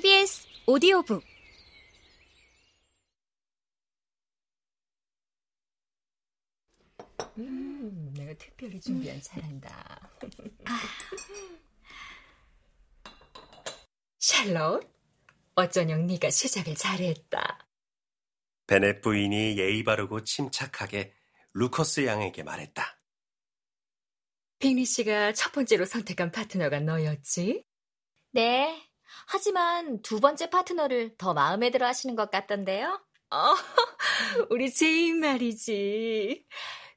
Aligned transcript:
KBS 0.00 0.46
오디오북 0.66 1.22
음, 7.36 8.14
내가 8.16 8.32
특별히 8.38 8.80
준비한 8.80 9.20
차란다. 9.20 10.10
아. 10.64 10.80
샬롯, 14.18 14.90
어쩌녕 15.54 16.06
네가 16.06 16.30
시작을 16.30 16.74
잘했다. 16.74 17.68
베넷 18.66 19.02
부인이 19.02 19.58
예의 19.58 19.84
바르고 19.84 20.24
침착하게 20.24 21.12
루커스 21.52 22.06
양에게 22.06 22.42
말했다. 22.42 22.98
빅리 24.60 24.86
씨가 24.86 25.34
첫 25.34 25.52
번째로 25.52 25.84
선택한 25.84 26.32
파트너가 26.32 26.80
너였지? 26.80 27.66
네. 28.32 28.89
하지만 29.32 30.02
두 30.02 30.18
번째 30.18 30.50
파트너를 30.50 31.16
더 31.16 31.34
마음에 31.34 31.70
들어 31.70 31.86
하시는 31.86 32.16
것 32.16 32.32
같던데요? 32.32 33.00
어, 33.30 33.54
우리 34.50 34.72
제인 34.74 35.20
말이지. 35.20 36.44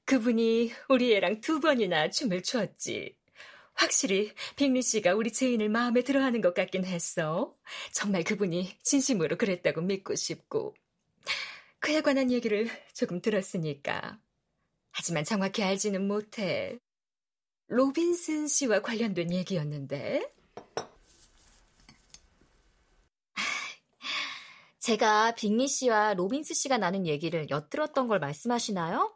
그분이 0.05 0.71
우리 0.89 1.13
애랑 1.13 1.41
두 1.41 1.59
번이나 1.59 2.09
춤을 2.09 2.41
췄지. 2.41 3.15
확실히 3.75 4.33
빙리 4.55 4.81
씨가 4.81 5.13
우리 5.13 5.31
제인을 5.31 5.69
마음에 5.69 6.01
들어 6.01 6.23
하는 6.23 6.41
것 6.41 6.55
같긴 6.55 6.85
했어. 6.85 7.55
정말 7.91 8.23
그분이 8.23 8.79
진심으로 8.81 9.37
그랬다고 9.37 9.81
믿고 9.81 10.15
싶고. 10.15 10.73
그에 11.77 12.01
관한 12.01 12.31
얘기를 12.31 12.67
조금 12.95 13.21
들었으니까. 13.21 14.19
하지만 14.91 15.23
정확히 15.23 15.61
알지는 15.61 16.07
못해. 16.07 16.79
로빈슨 17.67 18.47
씨와 18.47 18.81
관련된 18.81 19.31
얘기였는데. 19.31 20.33
제가 24.83 25.33
빙리 25.35 25.69
씨와 25.69 26.13
로빈슨 26.13 26.53
씨가 26.55 26.77
나눈 26.77 27.07
얘기를 27.07 27.49
엿들었던 27.49 28.09
걸 28.09 28.19
말씀하시나요? 28.19 29.15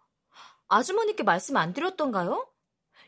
아주머니께 0.70 1.24
말씀 1.24 1.58
안 1.58 1.74
드렸던가요? 1.74 2.50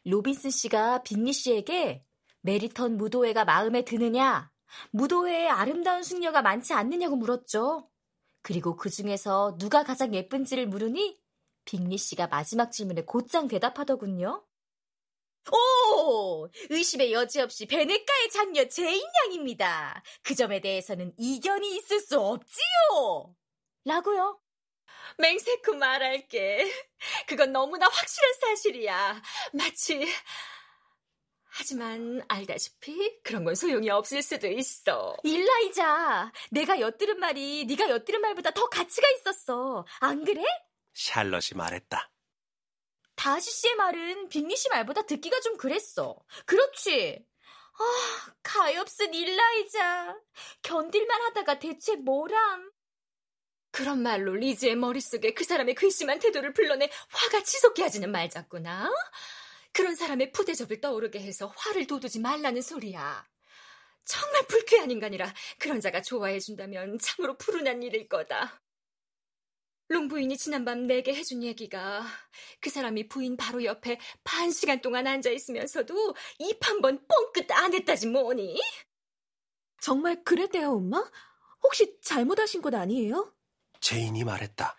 로빈슨 0.04 0.50
씨가 0.50 1.04
빙리 1.04 1.32
씨에게 1.32 2.04
메리턴 2.42 2.98
무도회가 2.98 3.46
마음에 3.46 3.86
드느냐, 3.86 4.52
무도회에 4.92 5.48
아름다운 5.48 6.04
숙녀가 6.04 6.42
많지 6.42 6.74
않느냐고 6.74 7.16
물었죠. 7.16 7.90
그리고 8.42 8.76
그 8.76 8.90
중에서 8.90 9.56
누가 9.58 9.86
가장 9.86 10.14
예쁜지를 10.14 10.68
물으니 10.68 11.18
빙리 11.64 11.98
씨가 11.98 12.28
마지막 12.28 12.74
질문에 12.74 13.06
곧장 13.06 13.48
대답하더군요. 13.48 14.46
오! 15.54 16.49
의심의 16.70 17.12
여지 17.14 17.42
없이 17.42 17.66
베넷가의 17.66 18.30
장녀 18.30 18.68
제인 18.68 19.02
양입니다. 19.26 20.04
그 20.24 20.36
점에 20.36 20.62
대해서는 20.62 21.14
이견이 21.18 21.78
있을 21.78 22.00
수 22.00 22.20
없지요. 22.20 23.36
라고요. 23.86 24.40
맹세코 25.18 25.74
말할게. 25.76 26.72
그건 27.28 27.52
너무나 27.52 27.88
확실한 27.88 28.34
사실이야. 28.42 29.22
마치 29.54 30.08
하지만 31.52 32.22
알다시피 32.28 33.22
그런 33.24 33.44
건 33.44 33.56
소용이 33.56 33.90
없을 33.90 34.22
수도 34.22 34.48
있어. 34.48 35.18
일라이자, 35.24 36.32
내가 36.52 36.80
엿들은 36.80 37.20
말이 37.20 37.66
네가 37.66 37.90
엿들은 37.90 38.22
말보다 38.22 38.52
더 38.52 38.70
가치가 38.70 39.10
있었어. 39.10 39.86
안 40.00 40.24
그래? 40.24 40.44
샬럿이 40.94 41.56
말했다. 41.56 42.12
다시 43.20 43.52
씨의 43.52 43.76
말은 43.76 44.30
빅리 44.30 44.56
씨 44.56 44.70
말보다 44.70 45.02
듣기가 45.02 45.42
좀 45.42 45.58
그랬어. 45.58 46.16
그렇지? 46.46 47.22
아, 47.74 48.34
가엾은 48.44 49.14
일라이자. 49.14 50.18
견딜만 50.62 51.22
하다가 51.24 51.60
대체 51.60 51.98
뭐람? 51.98 52.72
그런 53.72 54.02
말로 54.04 54.36
리즈의 54.36 54.78
머릿속에 54.78 55.34
그 55.34 55.44
사람의 55.44 55.76
괘씸한 55.76 56.20
태도를 56.20 56.54
불러내 56.54 56.90
화가 57.10 57.44
치솟게 57.44 57.84
하지는 57.84 58.10
말자꾸나. 58.10 58.90
그런 59.74 59.96
사람의 59.96 60.32
푸대접을 60.32 60.80
떠오르게 60.80 61.20
해서 61.20 61.54
화를 61.58 61.88
돋우지 61.88 62.22
말라는 62.22 62.62
소리야. 62.62 63.28
정말 64.06 64.48
불쾌한 64.48 64.92
인간이라 64.92 65.34
그런 65.60 65.82
자가 65.82 66.02
좋아해준다면 66.02 67.00
참으로 67.00 67.36
푸른한 67.38 67.84
일일 67.84 68.08
거다. 68.08 68.62
롱 69.90 70.08
부인이 70.08 70.38
지난밤 70.38 70.86
내게 70.86 71.16
해준 71.16 71.42
얘기가 71.44 72.04
그 72.62 72.70
사람이 72.70 73.08
부인 73.08 73.36
바로 73.38 73.64
옆에 73.64 74.00
반 74.24 74.52
시간 74.52 74.82
동안 74.82 75.08
앉아 75.08 75.30
있으면서도 75.32 76.16
입 76.40 76.60
한 76.68 76.82
번 76.82 77.06
뻥끗 77.08 77.52
안 77.52 77.74
했다지 77.74 78.08
뭐니? 78.08 78.60
정말 79.82 80.24
그랬대요, 80.24 80.74
엄마? 80.74 81.04
혹시 81.64 81.98
잘못하신 82.02 82.62
것 82.62 82.74
아니에요? 82.76 83.34
제인이 83.82 84.24
말했다. 84.24 84.78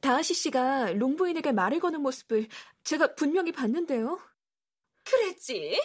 다아시 0.00 0.34
씨가 0.34 0.92
롱 0.92 1.16
부인에게 1.16 1.52
말을 1.52 1.80
거는 1.80 2.00
모습을 2.02 2.48
제가 2.84 3.14
분명히 3.14 3.50
봤는데요. 3.52 4.20
그랬지. 5.04 5.80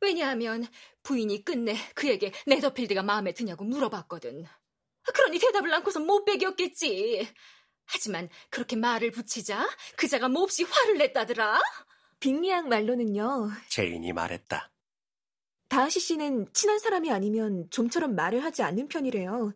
왜냐하면 0.00 0.66
부인이 1.02 1.44
끝내 1.44 1.74
그에게 1.94 2.32
네더필드가 2.46 3.02
마음에 3.02 3.32
드냐고 3.32 3.64
물어봤거든. 3.64 4.46
그러니 5.14 5.38
대답을 5.38 5.72
않고서 5.74 6.00
못 6.00 6.24
배겼겠지. 6.24 7.28
하지만 7.86 8.28
그렇게 8.50 8.76
말을 8.76 9.10
붙이자 9.12 9.68
그자가 9.96 10.28
몹시 10.28 10.64
화를 10.64 10.98
냈다더라. 10.98 11.60
빙리 12.20 12.49
양 12.49 12.68
말로는요. 12.68 13.50
제인이 13.68 14.12
말했다. 14.12 14.70
다아시 15.68 16.00
씨는 16.00 16.52
친한 16.52 16.78
사람이 16.78 17.10
아니면 17.10 17.68
좀처럼 17.70 18.14
말을 18.14 18.44
하지 18.44 18.62
않는 18.62 18.88
편이래요. 18.88 19.52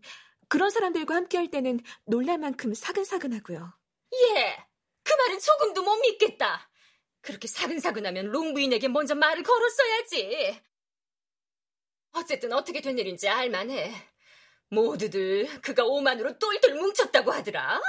그런 0.48 0.70
사람들과 0.70 1.14
함께할 1.14 1.50
때는 1.50 1.80
놀랄 2.04 2.38
만큼 2.38 2.74
사근사근하고요. 2.74 3.72
얘, 4.12 4.56
그 5.04 5.12
말은 5.12 5.38
조금도 5.38 5.82
못 5.82 5.96
믿겠다. 5.96 6.68
그렇게 7.20 7.46
사근사근하면 7.46 8.26
롱부인에게 8.26 8.88
먼저 8.88 9.14
말을 9.14 9.42
걸었어야지. 9.42 10.60
어쨌든 12.12 12.52
어떻게 12.52 12.80
된 12.80 12.98
일인지 12.98 13.28
알만해. 13.28 14.09
모두들 14.70 15.60
그가 15.60 15.84
오만으로 15.84 16.38
똘똘 16.38 16.74
뭉쳤다고 16.74 17.32
하더라. 17.32 17.80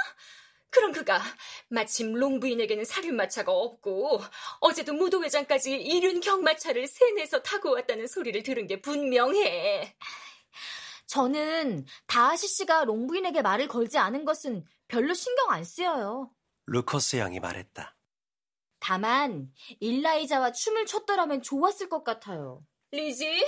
그럼 0.68 0.92
그가 0.92 1.20
마침 1.68 2.14
롱부인에게는 2.14 2.84
사륜마차가 2.84 3.52
없고 3.52 4.22
어제도 4.60 4.94
무도회장까지 4.94 5.72
이륜 5.72 6.20
경마차를 6.20 6.86
세내서 6.86 7.42
타고 7.42 7.72
왔다는 7.72 8.06
소리를 8.06 8.42
들은 8.42 8.66
게 8.66 8.80
분명해. 8.80 9.94
저는 11.06 11.84
다하시 12.06 12.48
씨가 12.48 12.84
롱부인에게 12.84 13.42
말을 13.42 13.68
걸지 13.68 13.98
않은 13.98 14.24
것은 14.24 14.64
별로 14.88 15.12
신경 15.12 15.50
안 15.50 15.62
쓰여요. 15.62 16.30
루커스 16.66 17.16
양이 17.16 17.38
말했다. 17.38 17.94
다만 18.80 19.52
일라이자와 19.78 20.52
춤을 20.52 20.86
췄더라면 20.86 21.42
좋았을 21.42 21.90
것 21.90 22.02
같아요. 22.02 22.64
리지, 22.92 23.46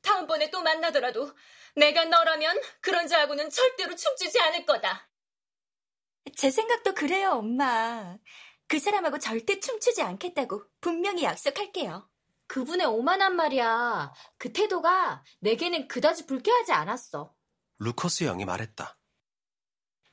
다음번에 0.00 0.50
또 0.50 0.62
만나더라도 0.62 1.30
내가 1.74 2.04
너라면 2.04 2.60
그런 2.80 3.08
자하고는 3.08 3.50
절대로 3.50 3.94
춤추지 3.94 4.38
않을 4.40 4.66
거다. 4.66 5.08
제 6.36 6.50
생각도 6.50 6.94
그래요, 6.94 7.30
엄마. 7.32 8.16
그 8.68 8.78
사람하고 8.78 9.18
절대 9.18 9.60
춤추지 9.60 10.02
않겠다고 10.02 10.64
분명히 10.80 11.24
약속할게요. 11.24 12.08
그분의 12.46 12.86
오만한 12.86 13.36
말이야. 13.36 14.12
그 14.38 14.52
태도가 14.52 15.24
내게는 15.40 15.88
그다지 15.88 16.26
불쾌하지 16.26 16.72
않았어. 16.72 17.34
루커스 17.78 18.24
양이 18.24 18.44
말했다. 18.44 18.98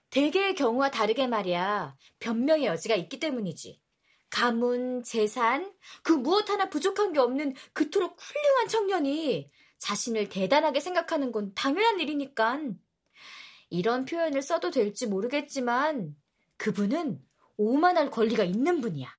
대개의 0.09 0.55
경우와 0.55 0.89
다르게 0.89 1.27
말이야. 1.27 1.95
변명의 2.19 2.65
여지가 2.65 2.95
있기 2.95 3.19
때문이지. 3.19 3.81
가문, 4.29 5.03
재산, 5.03 5.73
그 6.03 6.13
무엇 6.13 6.49
하나 6.49 6.69
부족한 6.69 7.13
게 7.13 7.19
없는 7.19 7.55
그토록 7.73 8.17
훌륭한 8.19 8.67
청년이 8.67 9.51
자신을 9.79 10.29
대단하게 10.29 10.79
생각하는 10.79 11.31
건 11.31 11.53
당연한 11.55 11.99
일이니까. 11.99 12.59
이런 13.69 14.05
표현을 14.05 14.41
써도 14.41 14.71
될지 14.71 15.07
모르겠지만 15.07 16.15
그분은 16.57 17.25
오만할 17.57 18.09
권리가 18.09 18.43
있는 18.43 18.81
분이야. 18.81 19.15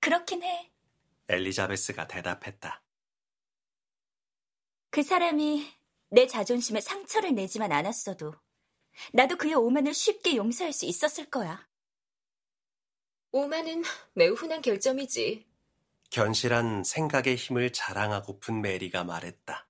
그렇긴 0.00 0.42
해. 0.42 0.72
엘리자베스가 1.28 2.08
대답했다. 2.08 2.82
그 4.90 5.02
사람이 5.02 5.66
내 6.08 6.26
자존심에 6.26 6.80
상처를 6.80 7.34
내지만 7.34 7.70
않았어도 7.70 8.34
나도 9.12 9.36
그의 9.36 9.54
오만을 9.54 9.94
쉽게 9.94 10.36
용서할 10.36 10.72
수 10.72 10.84
있었을 10.86 11.30
거야. 11.30 11.68
오만은 13.32 13.84
매우 14.14 14.34
흔한 14.34 14.60
결점이지. 14.60 15.49
견실한 16.10 16.82
생각의 16.84 17.36
힘을 17.36 17.72
자랑하고픈 17.72 18.60
메리가 18.62 19.04
말했다. 19.04 19.68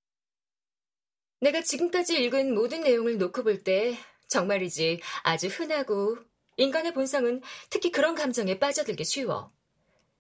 내가 1.41 1.63
지금까지 1.63 2.23
읽은 2.23 2.55
모든 2.55 2.81
내용을 2.81 3.19
놓고 3.19 3.43
볼 3.45 3.63
때 3.63 3.97
정말이지 4.29 5.01
아주 5.23 5.49
흔하고 5.49 6.17
인간의 6.57 6.95
본성은 6.95 7.43
특히 7.69 7.91
그런 7.91 8.15
감정에 8.15 8.59
빠져들기 8.59 9.05
쉬워. 9.05 9.53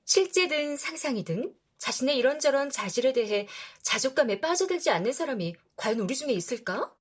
실제든 0.05 0.77
상상이든 0.77 1.55
자신의 1.79 2.19
이런저런 2.19 2.69
자질에 2.69 3.13
대해 3.13 3.49
자족감에 3.83 4.41
빠져들지 4.41 4.91
않는 4.91 5.13
사람이 5.13 5.55
과연 5.77 6.01
우리 6.01 6.15
중에 6.15 6.33
있을까? 6.33 6.95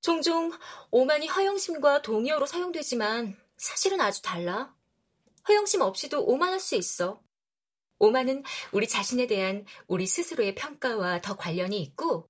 종종 0.00 0.52
오만이 0.90 1.28
허영심과 1.28 2.02
동의어로 2.02 2.44
사용되지만 2.44 3.38
사실은 3.56 4.00
아주 4.02 4.20
달라. 4.20 4.74
허영심 5.48 5.80
없이도 5.80 6.26
오만할 6.26 6.60
수 6.60 6.74
있어. 6.74 7.23
오만은 7.98 8.42
우리 8.72 8.88
자신에 8.88 9.26
대한 9.26 9.64
우리 9.86 10.06
스스로의 10.06 10.54
평가와 10.54 11.20
더 11.20 11.36
관련이 11.36 11.80
있고, 11.82 12.28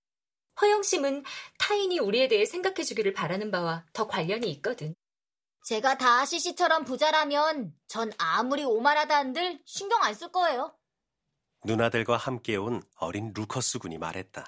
허영심은 0.61 1.25
타인이 1.59 1.99
우리에 1.99 2.29
대해 2.29 2.45
생각해 2.45 2.85
주기를 2.85 3.13
바라는 3.13 3.51
바와 3.51 3.85
더 3.93 4.07
관련이 4.07 4.51
있거든. 4.53 4.95
제가 5.65 5.97
다하시 5.99 6.39
씨처럼 6.41 6.85
부자라면 6.85 7.75
전 7.89 8.13
아무리 8.19 8.65
오만하다 8.65 9.17
한들 9.17 9.61
신경 9.65 10.03
안 10.03 10.15
쓸 10.15 10.31
거예요. 10.31 10.77
누나들과 11.65 12.19
함께 12.19 12.57
온 12.57 12.83
어린 12.97 13.33
루커스 13.35 13.79
군이 13.79 13.97
말했다. 13.99 14.45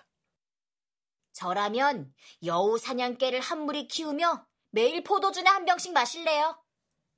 저라면 1.32 2.14
여우 2.44 2.78
사냥개를 2.78 3.40
한 3.40 3.60
무리 3.62 3.88
키우며 3.88 4.46
매일 4.70 5.02
포도주나 5.02 5.54
한 5.54 5.64
병씩 5.64 5.92
마실래요. 5.92 6.62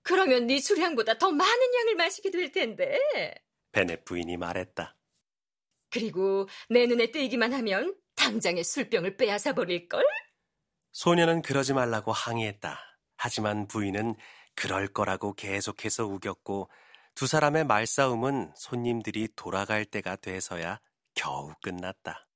그러면 0.03 0.47
네 0.47 0.61
주량보다 0.61 1.19
더 1.19 1.31
많은 1.33 1.75
양을 1.75 1.97
마시게 1.97 2.31
될 2.31 2.53
텐데. 2.53 2.99
베넷 3.73 4.05
부인이 4.05 4.37
말했다. 4.37 4.97
그리고 5.91 6.49
내 6.69 6.87
눈에 6.87 7.11
띄기만 7.11 7.53
하면 7.55 7.95
당장에 8.15 8.63
술병을 8.63 9.17
빼앗아 9.17 9.55
버릴걸? 9.55 10.05
소녀는 10.93 11.43
그러지 11.43 11.73
말라고 11.75 12.13
항의했다. 12.13 12.79
하지만 13.17 13.67
부인은 13.67 14.17
그럴 14.55 14.89
거라고 14.89 15.35
계속해서 15.35 16.07
우겼고 16.07 16.71
두 17.15 17.27
사람의 17.27 17.65
말싸움은 17.65 18.53
손님들이 18.55 19.29
돌아갈 19.35 19.85
때가 19.85 20.17
돼서야 20.17 20.81
겨우 21.15 21.53
끝났다. 21.63 22.28